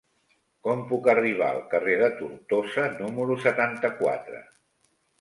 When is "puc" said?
0.91-1.09